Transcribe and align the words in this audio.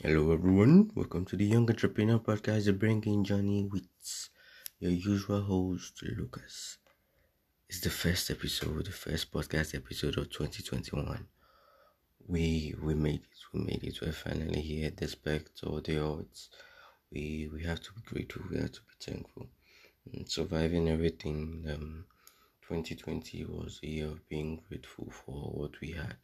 Hello, 0.00 0.30
everyone. 0.30 0.92
Welcome 0.94 1.24
to 1.24 1.34
the 1.34 1.44
Young 1.44 1.68
Entrepreneur 1.68 2.20
Podcast, 2.20 2.66
the 2.66 2.72
bringing 2.72 3.24
Johnny 3.24 3.64
with 3.64 3.88
your 4.78 4.92
usual 4.92 5.40
host, 5.40 6.04
Lucas. 6.16 6.78
It's 7.68 7.80
the 7.80 7.90
first 7.90 8.30
episode, 8.30 8.86
the 8.86 8.92
first 8.92 9.32
podcast 9.32 9.74
episode 9.74 10.16
of 10.16 10.30
2021. 10.30 11.26
We 12.28 12.76
we 12.80 12.94
made 12.94 13.22
it. 13.22 13.38
We 13.52 13.58
made 13.64 13.82
it. 13.82 14.00
We're 14.00 14.12
finally 14.12 14.60
here, 14.60 14.92
despite 14.92 15.50
all 15.64 15.80
the 15.80 15.98
odds. 15.98 16.48
We 17.10 17.50
we 17.52 17.64
have 17.64 17.80
to 17.80 17.90
be 17.94 18.02
grateful. 18.02 18.42
We 18.52 18.58
have 18.58 18.70
to 18.70 18.80
be 18.82 18.94
thankful. 19.00 19.48
And 20.12 20.30
surviving 20.30 20.88
everything. 20.88 21.64
Um, 21.74 22.04
2020 22.68 23.46
was 23.46 23.80
a 23.82 23.88
year 23.88 24.06
of 24.06 24.28
being 24.28 24.60
grateful 24.68 25.10
for 25.10 25.50
what 25.58 25.80
we 25.80 25.90
had 25.90 26.18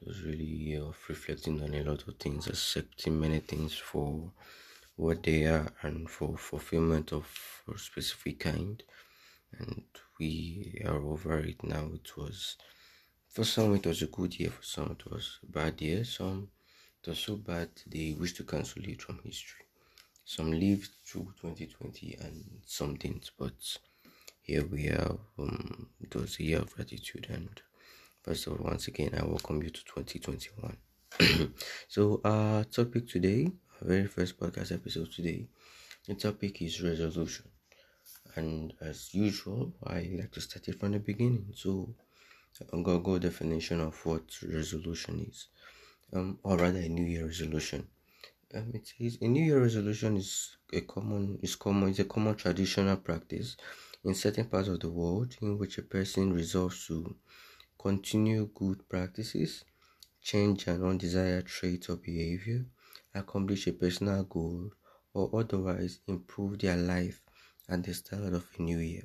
it 0.00 0.06
was 0.06 0.22
really 0.22 0.76
of 0.76 0.96
reflecting 1.08 1.62
on 1.62 1.74
a 1.74 1.82
lot 1.82 2.06
of 2.06 2.16
things, 2.16 2.46
accepting 2.46 3.20
many 3.20 3.38
things 3.40 3.74
for 3.74 4.32
what 4.96 5.22
they 5.22 5.44
are 5.44 5.72
and 5.82 6.08
for 6.08 6.36
fulfillment 6.36 7.12
of 7.12 7.26
a 7.72 7.78
specific 7.78 8.40
kind. 8.40 8.82
And 9.58 9.84
we 10.18 10.82
are 10.84 10.98
over 10.98 11.38
it 11.40 11.62
now. 11.62 11.90
It 11.94 12.16
was 12.16 12.56
for 13.28 13.44
some 13.44 13.74
it 13.74 13.86
was 13.86 14.02
a 14.02 14.06
good 14.06 14.38
year, 14.38 14.50
for 14.50 14.62
some 14.62 14.96
it 14.98 15.10
was 15.10 15.38
a 15.42 15.46
bad 15.46 15.80
year, 15.80 16.04
some 16.04 16.48
it 17.02 17.08
was 17.08 17.18
so 17.18 17.36
bad 17.36 17.70
they 17.86 18.16
wish 18.18 18.34
to 18.34 18.44
cancel 18.44 18.82
it 18.84 19.02
from 19.02 19.20
history. 19.24 19.64
Some 20.24 20.52
lived 20.52 20.90
through 21.04 21.34
2020 21.40 22.16
and 22.20 22.44
some 22.64 22.94
didn't, 22.94 23.30
but 23.38 23.78
here 24.40 24.64
we 24.64 24.88
are. 24.88 25.18
Um, 25.38 25.88
it 26.00 26.14
was 26.14 26.38
a 26.38 26.44
year 26.44 26.58
of 26.60 26.74
gratitude 26.74 27.26
and 27.28 27.60
First 28.24 28.46
of 28.46 28.54
all, 28.54 28.68
once 28.70 28.88
again, 28.88 29.10
I 29.12 29.22
welcome 29.22 29.62
you 29.62 29.68
to 29.68 29.84
2021. 29.84 31.52
so, 31.88 32.22
our 32.24 32.64
topic 32.64 33.06
today, 33.06 33.52
our 33.82 33.88
very 33.88 34.06
first 34.06 34.40
podcast 34.40 34.72
episode 34.72 35.12
today, 35.12 35.46
the 36.08 36.14
topic 36.14 36.62
is 36.62 36.80
resolution. 36.80 37.44
And 38.36 38.72
as 38.80 39.12
usual, 39.12 39.74
I 39.86 40.08
like 40.16 40.32
to 40.32 40.40
start 40.40 40.66
it 40.68 40.80
from 40.80 40.92
the 40.92 41.00
beginning. 41.00 41.52
So, 41.54 41.94
I'm 42.72 42.82
gonna 42.82 43.00
go 43.00 43.18
definition 43.18 43.82
of 43.82 43.94
what 44.06 44.22
resolution 44.42 45.26
is, 45.28 45.48
um, 46.14 46.38
or 46.44 46.56
rather, 46.56 46.78
a 46.78 46.88
New 46.88 47.04
Year 47.04 47.26
resolution. 47.26 47.86
Um, 48.54 48.70
it 48.72 48.86
says 48.86 49.18
a 49.20 49.28
New 49.28 49.44
Year 49.44 49.60
resolution 49.60 50.16
is 50.16 50.56
a 50.72 50.80
common 50.80 51.40
is 51.42 51.56
common 51.56 51.90
is 51.90 51.98
a 51.98 52.04
common 52.04 52.36
traditional 52.36 52.96
practice 52.96 53.58
in 54.02 54.14
certain 54.14 54.46
parts 54.46 54.68
of 54.68 54.80
the 54.80 54.88
world 54.88 55.36
in 55.42 55.58
which 55.58 55.76
a 55.76 55.82
person 55.82 56.32
resolves 56.32 56.86
to 56.86 57.16
continue 57.78 58.50
good 58.54 58.88
practices, 58.88 59.64
change 60.20 60.66
an 60.66 60.82
undesired 60.84 61.46
trait 61.46 61.88
or 61.88 61.96
behavior, 61.96 62.66
accomplish 63.14 63.66
a 63.66 63.72
personal 63.72 64.24
goal, 64.24 64.70
or 65.12 65.30
otherwise 65.38 66.00
improve 66.06 66.58
their 66.58 66.76
life 66.76 67.22
at 67.68 67.82
the 67.82 67.94
start 67.94 68.32
of 68.32 68.46
a 68.58 68.62
new 68.62 68.78
year. 68.78 69.04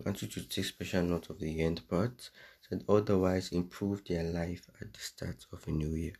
I 0.00 0.04
want 0.04 0.22
you 0.22 0.28
to 0.28 0.48
take 0.48 0.64
special 0.64 1.02
note 1.02 1.30
of 1.30 1.38
the 1.38 1.60
end 1.60 1.88
part, 1.88 2.30
said 2.68 2.84
otherwise 2.88 3.52
improve 3.52 4.04
their 4.04 4.24
life 4.24 4.68
at 4.80 4.92
the 4.92 5.00
start 5.00 5.46
of 5.52 5.66
a 5.68 5.70
new 5.70 5.94
year. 5.94 6.14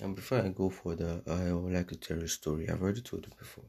And 0.00 0.14
before 0.14 0.38
I 0.38 0.48
go 0.48 0.70
further, 0.70 1.22
I 1.26 1.52
would 1.52 1.72
like 1.72 1.88
to 1.88 1.96
tell 1.96 2.22
a 2.22 2.28
story. 2.28 2.68
I've 2.68 2.82
already 2.82 3.02
told 3.02 3.24
it 3.24 3.36
before 3.36 3.64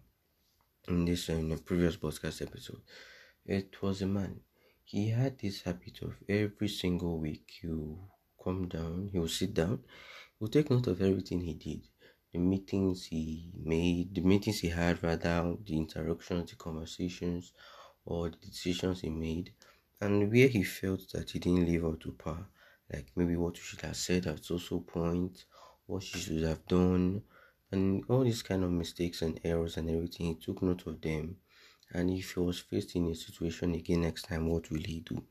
in 0.88 1.06
this 1.06 1.30
uh, 1.30 1.34
in 1.34 1.52
a 1.52 1.58
previous 1.58 1.98
podcast 1.98 2.42
episode. 2.42 2.82
It 3.45 3.82
was 3.82 4.02
a 4.02 4.08
man 4.08 4.42
he 4.92 5.09
had 5.20 5.34
this 5.40 5.62
habit 5.62 6.02
of 6.02 6.14
every 6.28 6.68
single 6.68 7.16
week 7.20 7.48
you 7.62 7.76
come 8.44 8.68
down, 8.68 9.08
he 9.12 9.20
will 9.20 9.28
sit 9.40 9.54
down, 9.54 9.78
he 10.34 10.38
will 10.40 10.50
take 10.56 10.70
note 10.70 10.88
of 10.88 11.02
everything 11.02 11.40
he 11.42 11.54
did, 11.54 11.82
the 12.34 12.40
meetings 12.40 13.06
he 13.06 13.52
made, 13.73 14.16
the 14.16 14.22
meetings 14.22 14.60
he 14.60 14.70
had 14.70 15.02
rather, 15.04 15.56
the 15.66 15.78
interactions, 15.78 16.50
the 16.50 16.56
conversations, 16.56 17.54
or 18.06 18.30
the 18.30 18.38
decisions 18.38 19.02
he 19.02 19.10
made, 19.10 19.54
and 20.02 20.32
where 20.32 20.48
he 20.48 20.64
felt 20.64 21.04
that 21.14 21.30
he 21.32 21.39
didn't 21.39 21.67
live 21.71 21.86
up 21.86 22.00
to 22.00 22.11
par, 22.14 22.50
like 22.92 23.08
maybe 23.16 23.36
what 23.36 23.56
you 23.58 23.64
should 23.64 23.82
have 23.82 23.95
said 23.95 24.26
at 24.26 24.44
social 24.44 24.82
point, 24.82 25.45
what 25.86 26.04
you 26.14 26.20
should 26.20 26.42
have 26.44 26.66
done, 26.66 27.21
and 27.71 28.04
all 28.10 28.23
these 28.23 28.42
kind 28.42 28.64
of 28.64 28.71
mistakes 28.71 29.21
and 29.21 29.39
errors 29.44 29.77
and 29.77 29.88
everything, 29.89 30.26
he 30.27 30.36
took 30.36 30.61
note 30.64 30.88
of 30.88 31.00
them 31.02 31.38
and 31.94 32.10
if 32.10 32.33
he 32.33 32.39
was 32.39 32.60
faced 32.60 32.95
in 32.95 33.08
a 33.08 33.16
situation 33.16 33.73
again 33.73 34.02
next 34.02 34.23
time, 34.23 34.48
what 34.48 34.70
will 34.70 34.83
he 34.83 35.00
do? 35.02 35.23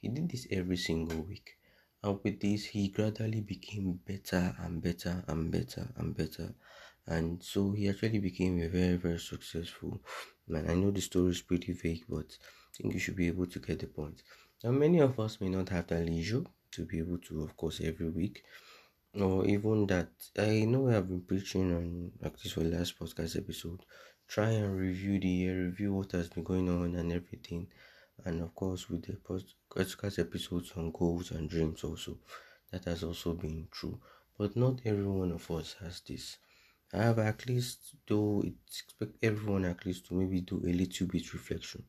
He 0.00 0.08
did 0.08 0.30
this 0.30 0.46
every 0.50 0.76
single 0.76 1.22
week. 1.22 1.56
And 2.02 2.20
with 2.22 2.40
this, 2.40 2.64
he 2.64 2.88
gradually 2.88 3.40
became 3.40 4.00
better 4.06 4.54
and 4.60 4.80
better 4.80 5.24
and 5.26 5.50
better 5.50 5.88
and 5.96 6.16
better. 6.16 6.54
And 7.06 7.42
so 7.42 7.72
he 7.72 7.88
actually 7.88 8.18
became 8.18 8.60
a 8.60 8.68
very, 8.68 8.96
very 8.96 9.18
successful 9.18 10.00
man. 10.48 10.68
I 10.70 10.74
know 10.74 10.90
the 10.90 11.00
story 11.00 11.30
is 11.30 11.42
pretty 11.42 11.72
vague, 11.72 12.04
but 12.08 12.26
I 12.30 12.76
think 12.76 12.94
you 12.94 13.00
should 13.00 13.16
be 13.16 13.28
able 13.28 13.46
to 13.46 13.58
get 13.58 13.80
the 13.80 13.86
point. 13.86 14.22
Now, 14.64 14.70
many 14.70 15.00
of 15.00 15.18
us 15.20 15.40
may 15.40 15.48
not 15.48 15.68
have 15.68 15.86
that 15.88 16.06
leisure 16.06 16.44
to 16.72 16.84
be 16.84 16.98
able 16.98 17.18
to, 17.18 17.42
of 17.42 17.56
course, 17.56 17.80
every 17.82 18.10
week, 18.10 18.42
or 19.20 19.46
even 19.46 19.86
that. 19.88 20.10
I 20.38 20.64
know 20.64 20.88
I 20.88 20.92
have 20.94 21.08
been 21.08 21.22
preaching 21.22 21.74
on 21.74 22.12
like 22.22 22.36
this 22.40 22.52
for 22.52 22.60
the 22.60 22.76
last 22.76 22.98
podcast 22.98 23.36
episode 23.36 23.80
try 24.28 24.50
and 24.50 24.76
review 24.76 25.20
the 25.20 25.28
year, 25.28 25.64
review 25.66 25.94
what 25.94 26.12
has 26.12 26.28
been 26.28 26.42
going 26.44 26.68
on 26.68 26.94
and 26.96 27.12
everything. 27.12 27.66
And 28.24 28.42
of 28.42 28.54
course, 28.54 28.88
with 28.90 29.04
the 29.06 29.14
podcast 29.74 30.18
episodes 30.18 30.72
on 30.76 30.90
goals 30.92 31.30
and 31.30 31.48
dreams, 31.48 31.84
also 31.84 32.18
that 32.70 32.84
has 32.86 33.02
also 33.04 33.34
been 33.34 33.68
true. 33.70 34.00
But 34.38 34.56
not 34.56 34.80
every 34.84 35.06
one 35.06 35.32
of 35.32 35.50
us 35.50 35.76
has 35.80 36.00
this. 36.00 36.38
I 36.92 36.98
have 37.04 37.18
at 37.20 37.46
least, 37.48 37.96
though, 38.08 38.42
it's 38.44 38.82
expect 38.82 39.12
everyone 39.22 39.64
at 39.64 39.86
least 39.86 40.06
to 40.06 40.14
maybe 40.14 40.40
do 40.42 40.58
a 40.66 40.72
little 40.72 41.06
bit 41.08 41.32
reflection. 41.32 41.84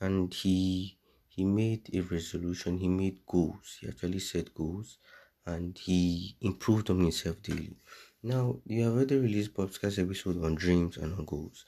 And 0.00 0.34
he 0.34 0.98
he 1.28 1.44
made 1.44 1.88
a 1.94 2.00
resolution. 2.00 2.76
He 2.78 2.88
made 2.88 3.24
goals. 3.26 3.78
He 3.80 3.88
actually 3.88 4.18
set 4.18 4.52
goals, 4.54 4.98
and 5.46 5.76
he 5.78 6.36
improved 6.40 6.90
on 6.90 7.00
himself 7.00 7.42
daily. 7.42 7.76
Now, 8.22 8.60
you 8.66 8.82
have 8.84 8.92
already 8.94 9.16
released 9.16 9.54
podcast 9.54 9.98
episode 9.98 10.42
on 10.44 10.54
dreams 10.54 10.96
and 10.96 11.14
on 11.14 11.24
goals. 11.24 11.64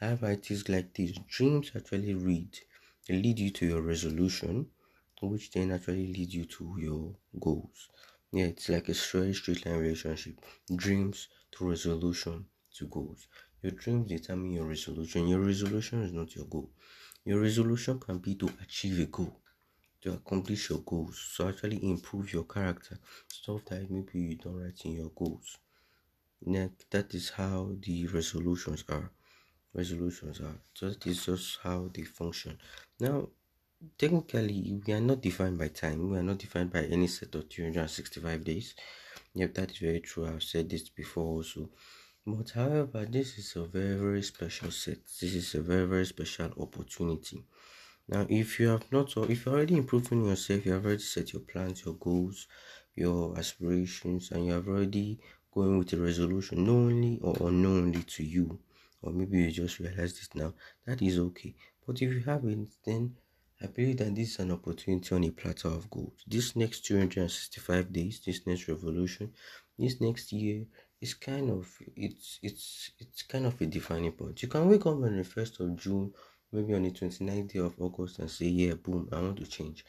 I 0.00 0.06
have 0.06 0.22
is 0.24 0.68
like 0.68 0.94
this 0.94 1.12
dreams 1.28 1.72
actually 1.74 2.14
read, 2.14 2.58
they 3.08 3.14
lead 3.16 3.38
you 3.38 3.50
to 3.50 3.66
your 3.66 3.82
resolution, 3.82 4.70
which 5.22 5.50
then 5.52 5.70
actually 5.72 6.06
lead 6.12 6.32
you 6.32 6.44
to 6.44 6.76
your 6.78 7.16
goals. 7.40 7.88
Yeah, 8.32 8.46
it's 8.46 8.68
like 8.68 8.88
a 8.88 8.94
straight 8.94 9.34
straight 9.34 9.64
line 9.66 9.78
relationship. 9.78 10.36
Dreams 10.76 11.28
to 11.52 11.68
resolution 11.68 12.46
to 12.76 12.86
goals. 12.86 13.26
Your 13.62 13.72
dreams 13.72 14.08
determine 14.08 14.52
your 14.52 14.66
resolution. 14.66 15.26
Your 15.28 15.40
resolution 15.40 16.02
is 16.02 16.12
not 16.12 16.34
your 16.36 16.46
goal. 16.46 16.70
Your 17.24 17.40
resolution 17.40 17.98
can 18.00 18.18
be 18.18 18.34
to 18.36 18.50
achieve 18.62 19.00
a 19.00 19.06
goal, 19.06 19.40
to 20.04 20.12
accomplish 20.12 20.68
your 20.68 20.80
goals, 20.80 21.18
so 21.32 21.48
actually 21.48 21.82
improve 21.82 22.30
your 22.30 22.44
character, 22.44 22.98
stuff 23.26 23.64
that 23.64 23.90
maybe 23.90 24.18
you 24.18 24.36
don't 24.36 24.60
write 24.60 24.84
in 24.84 24.92
your 24.92 25.10
goals. 25.16 25.56
That 26.90 27.14
is 27.14 27.30
how 27.30 27.70
the 27.80 28.06
resolutions 28.08 28.84
are. 28.90 29.10
Resolutions 29.72 30.40
are. 30.40 30.58
So 30.74 30.90
that 30.90 31.06
is 31.06 31.24
just 31.24 31.58
how 31.62 31.90
they 31.94 32.02
function. 32.02 32.58
Now 33.00 33.28
technically 33.96 34.78
we 34.86 34.92
are 34.92 35.00
not 35.00 35.22
defined 35.22 35.58
by 35.58 35.68
time. 35.68 36.10
We 36.10 36.18
are 36.18 36.22
not 36.22 36.36
defined 36.36 36.70
by 36.70 36.82
any 36.82 37.06
set 37.06 37.34
of 37.34 37.48
365 37.48 38.44
days. 38.44 38.74
Yep 39.34 39.54
that 39.54 39.70
is 39.70 39.78
very 39.78 40.00
true. 40.00 40.26
I've 40.26 40.42
said 40.42 40.68
this 40.68 40.90
before 40.90 41.24
also. 41.24 41.70
But 42.26 42.50
however 42.50 43.06
this 43.06 43.38
is 43.38 43.56
a 43.56 43.64
very 43.64 43.96
very 43.96 44.22
special 44.22 44.70
set. 44.70 44.98
This 45.18 45.34
is 45.34 45.54
a 45.54 45.62
very 45.62 45.86
very 45.86 46.04
special 46.04 46.52
opportunity 46.60 47.42
now 48.08 48.26
if 48.28 48.60
you 48.60 48.68
have 48.68 48.84
not 48.92 49.16
or 49.16 49.30
if 49.30 49.44
you're 49.46 49.54
already 49.54 49.76
improving 49.76 50.24
yourself 50.24 50.64
you 50.66 50.72
have 50.72 50.84
already 50.84 51.02
set 51.02 51.32
your 51.32 51.42
plans 51.42 51.84
your 51.84 51.94
goals 51.94 52.46
your 52.94 53.36
aspirations 53.38 54.30
and 54.30 54.46
you 54.46 54.52
have 54.52 54.68
already 54.68 55.18
going 55.52 55.78
with 55.78 55.92
a 55.92 55.96
resolution 55.96 56.64
knowingly 56.64 57.18
or 57.22 57.34
unknowingly 57.48 58.02
to 58.02 58.22
you 58.24 58.58
or 59.02 59.12
maybe 59.12 59.38
you 59.38 59.50
just 59.50 59.78
realized 59.78 60.16
this 60.16 60.34
now 60.34 60.52
that 60.86 61.02
is 61.02 61.18
okay. 61.18 61.54
But 61.86 61.96
if 61.96 62.12
you 62.12 62.20
haven't 62.20 62.70
then 62.84 63.16
i 63.62 63.66
believe 63.66 63.98
that 63.98 64.14
this 64.14 64.30
is 64.30 64.38
an 64.40 64.50
opportunity 64.50 65.14
on 65.14 65.24
a 65.24 65.30
platter 65.30 65.68
of 65.68 65.88
gold. 65.90 66.12
This 66.26 66.56
next 66.56 66.84
265 66.86 67.92
days 67.92 68.20
this 68.24 68.46
next 68.46 68.68
revolution 68.68 69.32
this 69.78 70.00
next 70.00 70.32
year 70.32 70.64
is 71.00 71.14
kind 71.14 71.50
of 71.50 71.68
it's 71.96 72.38
it's 72.42 72.90
it's 72.98 73.22
kind 73.22 73.46
of 73.46 73.60
a 73.60 73.66
defining 73.66 74.12
point. 74.12 74.42
You 74.42 74.48
can 74.48 74.68
wake 74.68 74.86
up 74.86 74.94
on 74.94 75.16
the 75.16 75.24
1st 75.24 75.60
of 75.60 75.76
june 75.76 76.12
maybe 76.54 76.74
on 76.74 76.82
the 76.84 76.90
29th 76.98 77.52
day 77.52 77.58
of 77.60 77.74
august 77.80 78.18
and 78.20 78.30
say 78.30 78.46
yeah 78.46 78.74
boom 78.84 79.08
i 79.12 79.20
want 79.20 79.36
to 79.38 79.46
change 79.56 79.84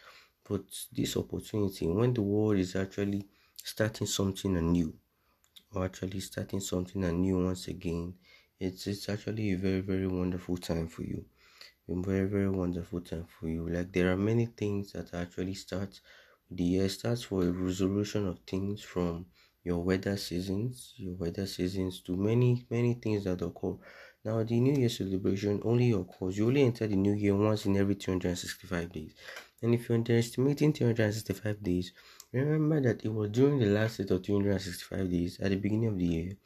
but 0.47 0.63
this 0.97 1.17
opportunity 1.17 1.87
when 1.87 2.13
the 2.13 2.21
world 2.21 2.57
is 2.65 2.75
actually 2.75 3.21
starting 3.63 4.07
something 4.07 4.55
anew 4.57 4.93
or 5.73 5.85
actually 5.85 6.19
starting 6.19 6.59
something 6.59 7.01
new 7.21 7.37
once 7.49 7.67
again 7.67 8.13
it's 8.59 8.87
it's 8.87 9.07
actually 9.09 9.51
a 9.51 9.57
very 9.57 9.81
very 9.81 10.07
wonderful 10.07 10.57
time 10.57 10.87
for 10.87 11.03
you 11.03 11.25
a 11.89 11.95
very 12.01 12.27
very 12.27 12.49
wonderful 12.49 13.01
time 13.01 13.25
for 13.35 13.47
you 13.49 13.67
like 13.69 13.91
there 13.93 14.11
are 14.11 14.17
many 14.17 14.45
things 14.47 14.91
that 14.93 15.13
actually 15.13 15.53
start 15.53 15.99
the 16.51 16.63
year 16.63 16.89
starts 16.89 17.23
for 17.23 17.43
a 17.43 17.51
resolution 17.51 18.27
of 18.27 18.39
things 18.47 18.81
from 18.83 19.25
your 19.63 19.79
weather 19.83 20.15
seasons, 20.15 20.93
your 20.97 21.15
weather 21.15 21.47
seasons 21.47 22.01
to 22.01 22.15
many, 22.15 22.65
many 22.69 22.93
things 22.95 23.23
that 23.23 23.41
occur. 23.41 23.75
Now, 24.25 24.43
the 24.43 24.59
New 24.59 24.73
Year 24.73 24.89
celebration 24.89 25.61
only 25.63 25.91
occurs, 25.91 26.37
you 26.37 26.47
only 26.47 26.63
enter 26.63 26.87
the 26.87 26.95
New 26.95 27.13
Year 27.13 27.35
once 27.35 27.65
in 27.65 27.77
every 27.77 27.93
365 27.93 28.91
days. 28.91 29.13
And 29.61 29.73
if 29.73 29.87
you're 29.87 29.97
underestimating 29.97 30.73
365 30.73 31.63
days, 31.63 31.93
remember 32.33 32.81
that 32.81 33.05
it 33.05 33.13
was 33.13 33.29
during 33.29 33.59
the 33.59 33.67
last 33.67 33.97
set 33.97 34.11
of 34.11 34.25
365 34.25 35.09
days 35.09 35.39
at 35.39 35.51
the 35.51 35.55
beginning 35.55 35.87
of 35.87 35.99
the 35.99 36.05
year 36.05 36.37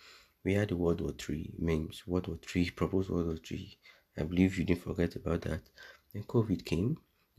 we 0.43 0.53
had 0.53 0.69
the 0.69 0.75
World 0.75 1.01
War 1.01 1.13
Three 1.17 1.51
memes, 1.57 2.07
World 2.07 2.27
War 2.27 2.37
Three, 2.41 2.69
proposed 2.69 3.09
World 3.09 3.27
War 3.27 3.37
Three. 3.37 3.77
I 4.17 4.23
believe 4.23 4.57
you 4.57 4.65
didn't 4.65 4.83
forget 4.83 5.15
about 5.15 5.41
that. 5.41 5.61
Then 6.13 6.23
COVID 6.23 6.65
came, 6.65 6.97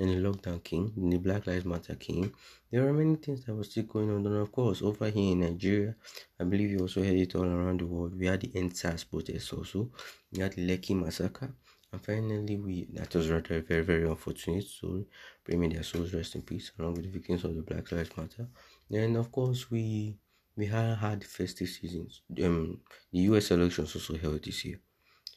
the 0.09 0.17
lockdown 0.29 0.63
came, 0.63 0.93
then 0.97 1.11
the 1.11 1.19
Black 1.19 1.47
Lives 1.47 1.65
Matter 1.65 1.95
came. 1.95 2.33
There 2.71 2.85
were 2.85 2.93
many 2.93 3.17
things 3.17 3.45
that 3.45 3.55
were 3.55 3.65
still 3.65 3.85
going 3.85 4.11
on. 4.11 4.27
And 4.27 4.37
of 4.37 4.51
course, 4.53 4.83
over 4.83 5.09
here 5.11 5.33
in 5.33 5.41
Nigeria, 5.41 5.95
I 6.39 6.45
believe 6.45 6.71
you 6.71 6.79
also 6.81 7.03
heard 7.03 7.17
it 7.17 7.35
all 7.35 7.45
around 7.45 7.81
the 7.81 7.87
world. 7.87 8.19
We 8.19 8.27
had 8.27 8.41
the 8.41 8.49
EndSARS 8.49 9.05
protests 9.11 9.53
also. 9.53 9.91
We 10.33 10.41
had 10.41 10.53
the 10.53 10.67
Lekki 10.67 10.95
massacre. 10.95 11.53
And 11.93 12.01
finally, 12.01 12.57
we 12.57 12.87
that 12.93 13.15
was 13.15 13.29
rather 13.29 13.61
very, 13.61 13.83
very 13.83 14.05
unfortunate. 14.09 14.65
So, 14.65 15.05
bring 15.45 15.69
their 15.69 15.83
souls 15.83 16.15
rest 16.15 16.37
in 16.37 16.43
peace, 16.43 16.71
along 16.79 16.95
with 16.95 17.05
the 17.05 17.11
victims 17.11 17.43
of 17.45 17.57
the 17.57 17.63
Black 17.63 17.91
Lives 17.91 18.17
Matter. 18.17 18.47
Then, 18.89 19.17
of 19.17 19.33
course, 19.33 19.71
we 19.71 20.17
we 20.57 20.67
have 20.67 20.99
had 20.99 21.25
festive 21.25 21.69
seasons. 21.69 22.23
Um, 22.45 22.81
the 23.13 23.21
US 23.31 23.51
elections 23.51 23.95
also 23.95 24.17
held 24.17 24.45
this 24.45 24.65
year. 24.65 24.81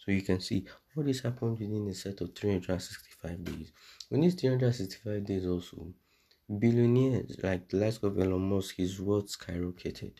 So 0.06 0.12
you 0.12 0.22
can 0.22 0.40
see 0.42 0.66
all 0.96 1.04
this 1.04 1.22
happened 1.22 1.60
within 1.60 1.88
a 1.88 1.94
set 1.94 2.20
of 2.22 2.36
365 2.36 3.13
days. 3.44 3.72
In 4.12 4.22
these 4.22 4.36
365 4.36 5.26
days 5.26 5.46
also, 5.46 5.94
billionaires 6.60 7.38
like 7.44 7.70
the 7.70 7.78
likes 7.78 7.98
of 8.04 8.18
Elon 8.20 8.42
Musk, 8.50 8.76
his 8.76 9.00
wealth 9.00 9.28
skyrocketed. 9.28 10.14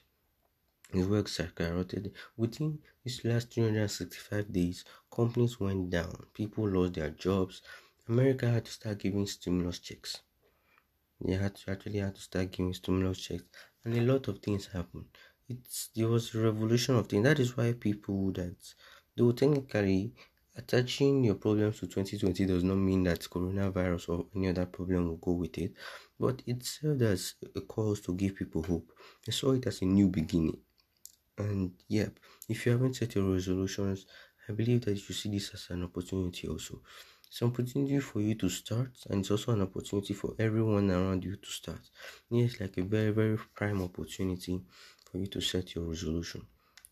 His 0.92 1.08
wealth 1.08 1.28
skyrocketed. 1.28 2.14
Within 2.38 2.80
these 3.04 3.26
last 3.26 3.54
365 3.54 4.52
days, 4.54 4.86
companies 5.12 5.60
went 5.60 5.90
down. 5.90 6.28
People 6.34 6.70
lost 6.70 6.94
their 6.94 7.10
jobs. 7.10 7.62
America 8.08 8.50
had 8.50 8.66
to 8.66 8.72
start 8.72 9.00
giving 9.00 9.28
stimulus 9.28 9.80
checks. 9.80 10.22
They 11.20 11.34
had 11.34 11.56
to 11.56 11.72
actually 11.72 12.00
had 12.00 12.16
to 12.16 12.22
start 12.22 12.52
giving 12.52 12.74
stimulus 12.74 13.20
checks 13.20 13.46
and 13.84 13.96
a 13.96 14.02
lot 14.02 14.28
of 14.28 14.40
things 14.40 14.68
happened. 14.68 15.08
It's 15.50 15.90
there 15.96 16.08
was 16.08 16.36
a 16.36 16.40
revolution 16.40 16.96
of 16.96 17.08
things. 17.08 17.24
That 17.24 17.40
is 17.40 17.58
why 17.58 17.74
people 17.74 18.32
that 18.34 18.56
though 19.18 19.32
technically 19.32 20.14
attaching 20.56 21.24
your 21.24 21.36
problems 21.36 21.80
to 21.80 21.88
2020 21.88 22.46
does 22.46 22.64
not 22.64 22.76
mean 22.76 23.04
that 23.04 23.22
coronavirus 23.22 24.10
or 24.10 24.26
any 24.36 24.50
other 24.50 24.66
problem 24.66 25.08
will 25.08 25.18
go 25.18 25.32
with 25.32 25.58
it, 25.58 25.74
but 26.20 26.42
it 26.46 26.64
served 26.64 27.02
as 27.02 27.36
a 27.56 27.62
cause 27.62 28.02
to 28.02 28.14
give 28.14 28.36
people 28.36 28.64
hope. 28.64 28.92
I 29.28 29.32
saw 29.32 29.52
it 29.52 29.66
as 29.68 29.82
a 29.82 29.86
new 29.86 30.08
beginning. 30.08 30.58
And 31.38 31.72
yep, 31.88 32.20
if 32.48 32.66
you 32.66 32.72
haven't 32.74 32.96
set 32.96 33.16
your 33.16 33.32
resolutions, 33.32 34.06
I 34.48 34.54
believe 34.54 34.82
that 34.86 34.96
you 34.96 35.16
see 35.16 35.30
this 35.30 35.52
as 35.54 35.68
an 35.70 35.84
opportunity 35.84 36.48
also. 36.48 36.82
It's 37.28 37.42
an 37.42 37.48
opportunity 37.48 38.00
for 38.00 38.22
you 38.22 38.36
to 38.36 38.50
start, 38.50 38.92
and 39.10 39.22
it's 39.22 39.32
also 39.32 39.54
an 39.54 39.62
opportunity 39.62 40.14
for 40.14 40.36
everyone 40.38 40.92
around 40.92 41.24
you 41.24 41.36
to 41.36 41.50
start. 41.50 41.82
It's 42.30 42.60
like 42.60 42.78
a 42.78 42.84
very, 42.84 43.10
very 43.10 43.38
prime 43.56 43.82
opportunity 43.82 44.62
for 45.10 45.18
you 45.18 45.26
to 45.28 45.42
set 45.42 45.74
your 45.74 45.86
resolution. 45.86 46.46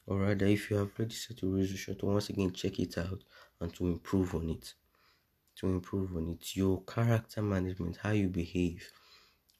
Or 0.05 0.19
rather, 0.19 0.45
if 0.45 0.69
you 0.69 0.77
have 0.77 0.97
registered 0.99 1.41
your 1.41 1.55
resolution, 1.55 1.97
to 1.97 2.05
once 2.05 2.29
again 2.29 2.53
check 2.53 2.79
it 2.79 2.97
out 2.97 3.23
and 3.59 3.73
to 3.75 3.87
improve 3.87 4.35
on 4.35 4.49
it. 4.49 4.73
To 5.57 5.67
improve 5.67 6.15
on 6.17 6.29
it. 6.29 6.55
Your 6.57 6.83
character 6.83 7.41
management, 7.41 7.97
how 7.97 8.11
you 8.11 8.27
behave. 8.27 8.91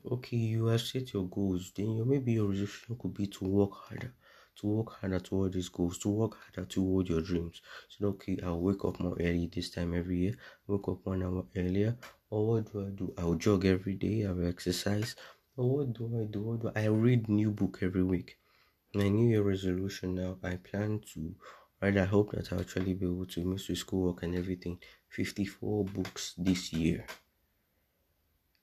Okay, 0.06 0.38
you 0.38 0.66
have 0.68 0.82
set 0.82 1.14
your 1.14 1.28
goals, 1.28 1.72
then 1.76 1.92
your, 1.96 2.06
maybe 2.06 2.34
your 2.34 2.50
resolution 2.50 2.98
could 3.00 3.14
be 3.14 3.28
to 3.28 3.46
work 3.46 3.74
harder 3.74 4.14
to 4.58 4.68
work 4.68 4.92
harder 5.00 5.20
toward 5.20 5.54
these 5.54 5.70
goals, 5.70 5.98
to 6.00 6.10
work 6.10 6.36
harder 6.36 6.68
toward 6.68 7.08
your 7.10 7.22
dreams. 7.22 7.62
So, 7.90 8.08
okay, 8.10 8.38
I'll 8.44 8.60
wake 8.62 8.84
up 8.86 9.00
more 9.00 9.16
early 9.20 9.48
this 9.48 9.70
time 9.72 9.94
every 9.94 10.18
year, 10.20 10.38
wake 10.68 10.88
up 10.90 11.06
one 11.06 11.24
hour 11.24 11.46
earlier. 11.56 11.98
Or 12.30 12.48
what 12.48 12.74
do 12.74 12.86
I 12.86 12.90
do? 12.90 13.14
I'll 13.18 13.36
jog 13.36 13.66
every 13.66 13.96
day, 13.96 14.26
I'll 14.26 14.46
exercise. 14.46 15.16
Or 15.56 15.78
what 15.78 15.94
do 15.94 16.20
I 16.22 16.26
do? 16.26 16.42
What 16.42 16.60
do 16.62 16.72
I, 16.76 16.84
I 16.84 16.88
read 16.88 17.30
new 17.30 17.52
book 17.52 17.80
every 17.82 18.04
week? 18.04 18.41
My 18.94 19.08
new 19.08 19.30
year 19.30 19.42
resolution 19.42 20.16
now, 20.16 20.38
I 20.44 20.58
plan 20.58 21.02
to 21.14 21.36
right 21.82 21.98
I 21.98 22.06
hope 22.06 22.32
that 22.32 22.52
I'll 22.52 22.62
actually 22.62 22.94
be 22.94 23.06
able 23.06 23.26
to 23.26 23.46
miss 23.46 23.68
the 23.68 23.76
schoolwork 23.76 24.24
and 24.24 24.36
everything. 24.36 24.80
54 25.10 25.86
books 25.86 26.34
this 26.38 26.72
year. 26.74 27.06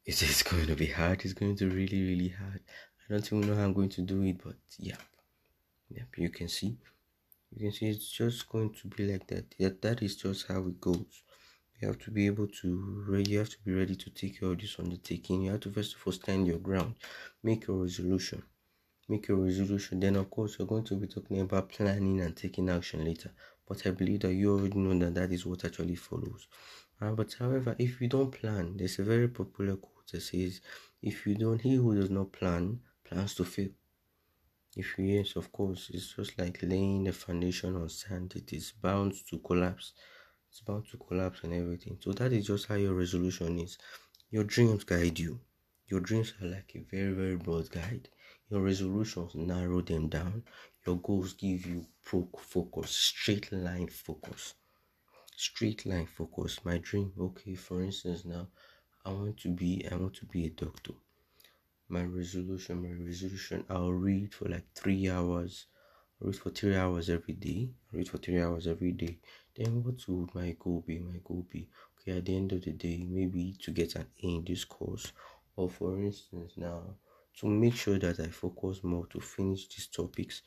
it 0.04 0.22
is 0.22 0.42
going 0.50 0.66
to 0.66 0.76
be 0.76 0.86
hard? 0.86 1.24
It's 1.24 1.34
going 1.34 1.56
to 1.56 1.68
really, 1.68 2.02
really 2.02 2.28
hard. 2.28 2.60
I 3.00 3.14
don't 3.14 3.26
even 3.32 3.48
know 3.48 3.56
how 3.56 3.64
I'm 3.64 3.74
going 3.74 3.88
to 3.90 4.02
do 4.02 4.22
it, 4.22 4.38
but 4.42 4.56
yeah 4.78 4.96
yep 5.90 6.08
you 6.16 6.28
can 6.28 6.48
see 6.48 6.76
you 7.50 7.60
can 7.60 7.72
see 7.72 7.86
it's 7.88 8.10
just 8.10 8.48
going 8.48 8.72
to 8.72 8.88
be 8.88 9.10
like 9.10 9.26
that 9.26 9.54
yeah 9.58 9.70
that 9.80 10.02
is 10.02 10.16
just 10.16 10.46
how 10.48 10.58
it 10.66 10.80
goes 10.80 11.22
you 11.80 11.88
have 11.88 11.98
to 11.98 12.10
be 12.10 12.26
able 12.26 12.46
to 12.46 13.22
you 13.26 13.38
have 13.38 13.48
to 13.48 13.56
be 13.64 13.72
ready 13.72 13.94
to 13.94 14.10
take 14.10 14.38
care 14.40 14.50
of 14.50 14.60
this 14.60 14.78
undertaking 14.78 15.42
you 15.42 15.50
have 15.50 15.60
to 15.60 15.70
first 15.70 15.94
of 15.94 16.02
all 16.04 16.12
stand 16.12 16.46
your 16.46 16.58
ground 16.58 16.94
make 17.42 17.66
your 17.66 17.78
resolution 17.82 18.42
make 19.08 19.28
your 19.28 19.38
resolution 19.38 20.00
then 20.00 20.16
of 20.16 20.30
course 20.30 20.56
you're 20.58 20.68
going 20.68 20.84
to 20.84 20.96
be 20.96 21.06
talking 21.06 21.40
about 21.40 21.68
planning 21.68 22.20
and 22.20 22.36
taking 22.36 22.68
action 22.68 23.04
later 23.04 23.30
but 23.66 23.86
i 23.86 23.90
believe 23.90 24.20
that 24.20 24.32
you 24.34 24.52
already 24.52 24.78
know 24.78 24.98
that 24.98 25.14
that 25.14 25.32
is 25.32 25.46
what 25.46 25.64
actually 25.64 25.94
follows 25.94 26.46
uh, 27.00 27.12
but 27.12 27.34
however 27.38 27.74
if 27.78 28.00
you 28.00 28.08
don't 28.08 28.30
plan 28.32 28.76
there's 28.76 28.98
a 28.98 29.04
very 29.04 29.28
popular 29.28 29.76
quote 29.76 30.06
that 30.12 30.20
says 30.20 30.60
if 31.02 31.26
you 31.26 31.34
don't 31.34 31.60
he 31.62 31.74
who 31.74 31.94
does 31.94 32.10
not 32.10 32.32
plan 32.32 32.80
plans 33.04 33.34
to 33.34 33.44
fail 33.44 33.68
if 34.76 34.98
yes, 34.98 35.36
of 35.36 35.52
course, 35.52 35.90
it's 35.92 36.14
just 36.14 36.38
like 36.38 36.62
laying 36.62 37.04
the 37.04 37.12
foundation 37.12 37.76
on 37.76 37.88
sand, 37.90 38.32
it 38.34 38.50
is 38.54 38.72
bound 38.72 39.12
to 39.28 39.38
collapse. 39.40 39.92
It's 40.50 40.60
bound 40.60 40.86
to 40.90 40.96
collapse 40.96 41.40
and 41.44 41.52
everything. 41.52 41.98
So 42.00 42.12
that 42.12 42.32
is 42.32 42.46
just 42.46 42.66
how 42.66 42.76
your 42.76 42.94
resolution 42.94 43.58
is. 43.58 43.76
Your 44.30 44.44
dreams 44.44 44.84
guide 44.84 45.18
you. 45.18 45.40
Your 45.88 46.00
dreams 46.00 46.32
are 46.40 46.46
like 46.46 46.72
a 46.74 46.80
very, 46.90 47.12
very 47.12 47.36
broad 47.36 47.70
guide. 47.70 48.08
Your 48.50 48.62
resolutions 48.62 49.34
narrow 49.34 49.80
them 49.80 50.08
down. 50.08 50.44
Your 50.86 50.96
goals 50.96 51.32
give 51.34 51.66
you 51.66 51.86
focus, 52.00 52.90
straight 52.90 53.52
line 53.52 53.88
focus. 53.88 54.54
Straight 55.36 55.86
line 55.86 56.06
focus. 56.06 56.64
My 56.64 56.78
dream, 56.78 57.12
okay, 57.18 57.54
for 57.54 57.82
instance, 57.82 58.24
now 58.24 58.48
I 59.04 59.10
want 59.12 59.38
to 59.38 59.48
be 59.48 59.86
I 59.90 59.96
want 59.96 60.14
to 60.16 60.26
be 60.26 60.46
a 60.46 60.50
doctor 60.50 60.94
my 61.90 62.04
resolution 62.04 62.82
my 62.82 63.06
resolution 63.06 63.64
i'll 63.70 63.92
read 63.92 64.34
for 64.34 64.46
like 64.48 64.66
three 64.74 65.08
hours 65.08 65.66
I'll 66.20 66.28
read 66.28 66.36
for 66.36 66.50
three 66.50 66.76
hours 66.76 67.08
every 67.08 67.34
day 67.34 67.70
I'll 67.90 67.98
read 67.98 68.08
for 68.08 68.18
three 68.18 68.42
hours 68.42 68.66
every 68.66 68.92
day 68.92 69.18
then 69.56 69.82
what 69.82 70.06
would 70.06 70.34
my 70.34 70.54
goal 70.58 70.84
be 70.86 70.98
my 70.98 71.18
goal 71.24 71.46
be 71.50 71.68
okay 72.00 72.18
at 72.18 72.26
the 72.26 72.36
end 72.36 72.52
of 72.52 72.62
the 72.62 72.72
day 72.72 73.06
maybe 73.08 73.56
to 73.62 73.70
get 73.70 73.94
an 73.94 74.06
a 74.22 74.26
in 74.26 74.44
this 74.46 74.64
course 74.64 75.12
or 75.56 75.70
for 75.70 75.98
instance 75.98 76.52
now 76.56 76.82
to 77.38 77.46
make 77.46 77.74
sure 77.74 77.98
that 77.98 78.20
i 78.20 78.28
focus 78.28 78.82
more 78.82 79.06
to 79.06 79.20
finish 79.20 79.68
these 79.68 79.86
topics 79.86 80.42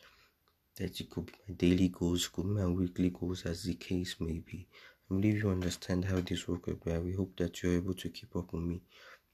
that 0.77 0.99
it 0.99 1.09
could 1.09 1.25
be 1.25 1.33
my 1.47 1.53
daily 1.55 1.89
goals 1.89 2.27
could 2.27 2.43
be 2.43 2.61
my 2.61 2.65
weekly 2.65 3.09
goals 3.09 3.45
as 3.45 3.63
the 3.63 3.75
case 3.75 4.15
may 4.19 4.39
be 4.39 4.67
i 5.09 5.15
believe 5.15 5.37
you 5.43 5.49
understand 5.49 6.05
how 6.05 6.19
this 6.21 6.47
works 6.47 6.69
but 6.83 7.03
we 7.03 7.13
hope 7.13 7.35
that 7.37 7.61
you're 7.61 7.75
able 7.81 7.93
to 7.93 8.09
keep 8.09 8.35
up 8.35 8.51
with 8.53 8.63
me 8.63 8.81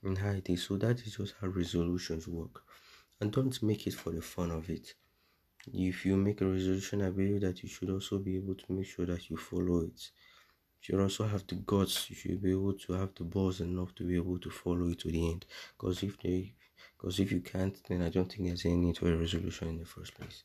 and 0.04 0.18
how 0.18 0.30
it 0.30 0.50
is. 0.50 0.64
So 0.64 0.78
that 0.78 1.02
is 1.02 1.16
just 1.16 1.36
how 1.40 1.48
resolutions 1.48 2.28
work. 2.28 2.64
And 3.20 3.32
don't 3.32 3.62
make 3.64 3.88
it 3.88 3.94
for 3.94 4.12
the 4.12 4.22
fun 4.22 4.52
of 4.52 4.70
it. 4.70 4.94
If 5.74 6.06
you 6.06 6.16
make 6.16 6.42
a 6.42 6.46
resolution, 6.46 7.02
I 7.02 7.10
believe 7.10 7.42
that 7.42 7.62
you 7.64 7.70
should 7.70 7.90
also 7.90 8.20
be 8.20 8.38
able 8.38 8.56
to 8.56 8.72
make 8.72 8.86
sure 8.86 9.06
that 9.06 9.30
you 9.30 9.38
follow 9.38 9.80
it. 9.80 10.12
You 10.80 10.82
should 10.82 11.00
also 11.00 11.26
have 11.26 11.46
the 11.48 11.56
guts. 11.56 12.10
You 12.10 12.16
should 12.16 12.42
be 12.42 12.52
able 12.52 12.74
to 12.74 12.94
have 12.94 13.14
the 13.16 13.24
balls 13.24 13.60
enough 13.60 13.94
to 13.96 14.04
be 14.04 14.16
able 14.16 14.40
to 14.40 14.50
follow 14.50 14.88
it 14.90 15.00
to 15.00 15.12
the 15.12 15.32
end. 15.32 15.46
Because 15.78 16.04
if 16.04 16.20
they, 16.22 16.54
because 16.98 17.20
if 17.20 17.32
you 17.32 17.42
can't, 17.42 17.78
then 17.88 18.02
I 18.02 18.10
don't 18.10 18.32
think 18.32 18.48
there's 18.48 18.66
any 18.66 18.76
need 18.76 18.98
for 18.98 19.12
a 19.12 19.18
resolution 19.18 19.70
in 19.70 19.80
the 19.80 19.86
first 19.86 20.16
place. 20.16 20.44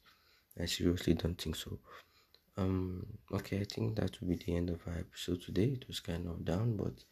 I 0.60 0.66
seriously 0.66 1.14
don't 1.14 1.40
think 1.40 1.56
so. 1.56 1.78
Um. 2.56 3.06
Okay, 3.32 3.60
I 3.60 3.64
think 3.64 3.96
that 3.96 4.20
will 4.20 4.28
be 4.28 4.36
the 4.36 4.56
end 4.56 4.70
of 4.70 4.80
our 4.86 4.98
episode 4.98 5.40
today. 5.42 5.76
It 5.78 5.88
was 5.88 6.00
kind 6.00 6.26
of 6.28 6.44
down, 6.44 6.76
but 6.76 7.04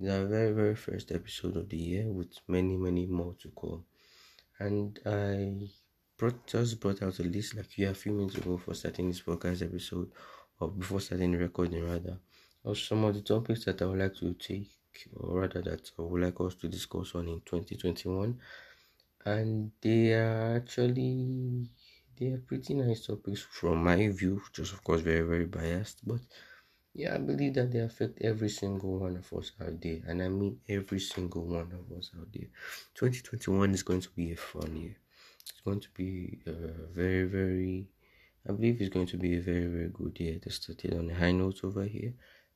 the 0.00 0.26
very 0.26 0.52
very 0.52 0.74
first 0.74 1.12
episode 1.12 1.56
of 1.56 1.68
the 1.68 1.76
year 1.76 2.06
with 2.10 2.32
many 2.48 2.76
many 2.76 3.06
more 3.06 3.34
to 3.40 3.50
come 3.60 3.84
and 4.58 4.98
i 5.06 5.52
brought 6.16 6.46
just 6.46 6.80
brought 6.80 7.02
out 7.02 7.18
a 7.20 7.22
list 7.22 7.54
like 7.54 7.78
yeah 7.78 7.90
a 7.90 7.94
few 7.94 8.12
minutes 8.12 8.36
ago 8.36 8.56
for 8.58 8.74
starting 8.74 9.08
this 9.08 9.22
podcast 9.22 9.62
episode 9.62 10.10
or 10.58 10.68
before 10.68 11.00
starting 11.00 11.32
the 11.32 11.38
recording 11.38 11.88
rather 11.88 12.18
of 12.64 12.76
some 12.76 13.04
of 13.04 13.14
the 13.14 13.20
topics 13.20 13.64
that 13.64 13.80
i 13.82 13.84
would 13.84 13.98
like 13.98 14.14
to 14.16 14.34
take 14.34 14.68
or 15.16 15.40
rather 15.40 15.62
that 15.62 15.90
i 15.98 16.02
would 16.02 16.22
like 16.22 16.40
us 16.40 16.56
to 16.56 16.68
discuss 16.68 17.14
on 17.14 17.28
in 17.28 17.40
2021 17.46 18.36
and 19.24 19.70
they 19.80 20.12
are 20.12 20.56
actually 20.56 21.70
they 22.18 22.26
are 22.26 22.38
pretty 22.38 22.74
nice 22.74 23.06
topics 23.06 23.42
from 23.42 23.82
my 23.82 24.08
view 24.08 24.40
just 24.52 24.72
of 24.72 24.82
course 24.84 25.00
very 25.00 25.22
very 25.22 25.46
biased 25.46 26.06
but 26.06 26.20
yeah, 26.96 27.16
I 27.16 27.18
believe 27.18 27.54
that 27.54 27.72
they 27.72 27.80
affect 27.80 28.22
every 28.22 28.48
single 28.48 29.00
one 29.00 29.16
of 29.16 29.32
us 29.32 29.50
out 29.60 29.80
there, 29.82 29.98
and 30.06 30.22
I 30.22 30.28
mean 30.28 30.60
every 30.68 31.00
single 31.00 31.44
one 31.44 31.72
of 31.72 31.96
us 31.98 32.12
out 32.16 32.28
there. 32.32 32.48
2021 32.94 33.74
is 33.74 33.82
going 33.82 34.00
to 34.00 34.10
be 34.10 34.32
a 34.32 34.36
fun 34.36 34.76
year. 34.76 34.96
it's 35.40 35.60
going 35.64 35.80
to 35.80 35.88
be 35.90 36.38
a 36.46 36.52
very, 36.52 37.24
very, 37.24 37.88
I 38.48 38.52
believe 38.52 38.80
it's 38.80 38.94
going 38.94 39.08
to 39.08 39.16
be 39.16 39.36
a 39.36 39.40
very, 39.40 39.66
very 39.66 39.88
good 39.88 40.18
year. 40.20 40.38
It 40.40 40.52
started 40.52 40.94
on 40.94 41.10
a 41.10 41.14
high 41.14 41.32
note 41.32 41.64
over 41.64 41.82
here. 41.82 42.14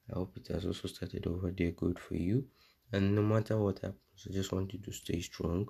I 0.09 0.15
hope 0.15 0.37
it 0.37 0.47
has 0.55 0.65
also 0.65 0.87
started 0.87 1.27
over 1.27 1.51
there 1.51 1.73
good 1.73 1.99
for 1.99 2.15
you. 2.15 2.47
And 2.93 3.17
no 3.17 3.23
matter 3.23 3.59
what 3.59 3.81
happens, 3.81 4.27
I 4.29 4.33
just 4.33 4.53
want 4.53 4.73
you 4.73 4.79
to 4.79 4.93
stay 4.93 5.21
strong. 5.21 5.69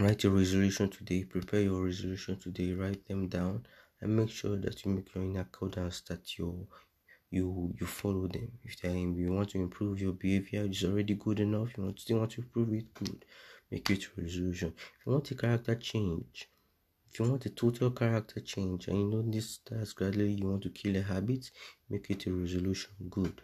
Write 0.00 0.24
your 0.24 0.32
resolution 0.32 0.88
today, 0.88 1.22
prepare 1.22 1.60
your 1.60 1.84
resolution 1.84 2.36
today, 2.38 2.72
write 2.72 3.06
them 3.06 3.28
down, 3.28 3.66
and 4.00 4.16
make 4.16 4.30
sure 4.30 4.56
that 4.56 4.84
you 4.84 4.90
make 4.90 5.14
your 5.14 5.22
in 5.22 5.36
accordance 5.36 6.00
that 6.08 6.38
you 6.38 6.66
you 7.30 7.74
you 7.78 7.86
follow 7.86 8.26
them. 8.26 8.50
If 8.64 8.82
you 8.82 9.30
want 9.30 9.50
to 9.50 9.58
improve 9.58 10.00
your 10.00 10.14
behavior, 10.14 10.64
it's 10.64 10.84
already 10.84 11.14
good 11.14 11.38
enough. 11.40 11.76
You 11.76 11.84
want 11.84 12.00
still 12.00 12.18
want 12.18 12.30
to 12.32 12.40
improve 12.40 12.72
it, 12.72 12.94
good. 12.94 13.26
Make 13.70 13.90
it 13.90 14.02
your 14.04 14.24
resolution. 14.24 14.72
If 14.76 15.06
you 15.06 15.12
want 15.12 15.30
a 15.30 15.34
character 15.34 15.74
change, 15.74 16.48
if 17.12 17.20
you 17.20 17.26
want 17.30 17.44
a 17.44 17.50
total 17.50 17.90
character 17.90 18.40
change, 18.40 18.88
and 18.88 18.98
you 18.98 19.06
know 19.06 19.22
this 19.22 19.50
starts 19.50 19.92
gradually, 19.92 20.32
you 20.32 20.48
want 20.48 20.62
to 20.62 20.70
kill 20.70 20.96
a 20.96 21.02
habit, 21.02 21.50
make 21.90 22.08
it 22.10 22.26
a 22.26 22.32
resolution, 22.32 22.90
good 23.10 23.42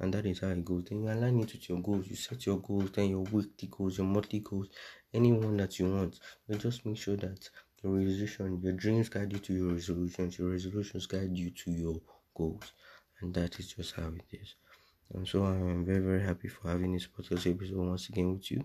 and 0.00 0.12
that 0.14 0.26
is 0.26 0.40
how 0.40 0.48
it 0.48 0.64
goes. 0.64 0.84
Then 0.84 1.02
you 1.02 1.10
align 1.10 1.40
it 1.40 1.52
with 1.52 1.68
your 1.68 1.80
goals. 1.80 2.06
You 2.08 2.16
set 2.16 2.46
your 2.46 2.58
goals, 2.58 2.90
then 2.92 3.10
your 3.10 3.20
weekly 3.20 3.68
goals, 3.70 3.98
your 3.98 4.06
monthly 4.06 4.40
goals, 4.40 4.68
anyone 5.12 5.56
that 5.58 5.78
you 5.78 5.90
want. 5.90 6.20
But 6.48 6.58
just 6.58 6.84
make 6.84 6.96
sure 6.98 7.16
that 7.16 7.48
your 7.82 7.94
resolution, 7.94 8.60
your 8.62 8.72
dreams 8.72 9.08
guide 9.08 9.32
you 9.32 9.38
to 9.38 9.54
your 9.54 9.72
resolutions, 9.72 10.38
your 10.38 10.50
resolutions 10.50 11.06
guide 11.06 11.36
you 11.36 11.50
to 11.50 11.70
your 11.70 12.00
goals, 12.34 12.72
and 13.20 13.32
that 13.34 13.58
is 13.58 13.72
just 13.72 13.94
how 13.94 14.08
it 14.08 14.36
is. 14.36 14.54
And 15.14 15.26
so 15.26 15.44
I'm 15.44 15.84
very 15.84 16.00
very 16.00 16.22
happy 16.22 16.48
for 16.48 16.68
having 16.68 16.92
this 16.92 17.06
podcast 17.06 17.50
episode 17.50 17.76
once 17.76 18.08
again 18.08 18.32
with 18.32 18.50
you. 18.50 18.64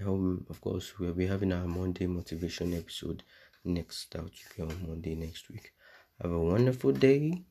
I 0.00 0.04
hope, 0.04 0.50
of 0.50 0.60
course, 0.60 0.98
we'll 0.98 1.14
be 1.14 1.26
having 1.26 1.52
our 1.52 1.66
Monday 1.66 2.06
motivation 2.06 2.74
episode 2.74 3.22
next. 3.64 4.14
out 4.16 4.32
on 4.60 4.86
Monday 4.88 5.14
next 5.14 5.50
week. 5.50 5.72
Have 6.20 6.32
a 6.32 6.38
wonderful 6.38 6.92
day. 6.92 7.44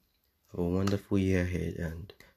Have 0.51 0.60
a 0.60 0.70
wonderful 0.70 1.18
year 1.18 1.44
ahead 1.44 1.75
and 1.77 2.13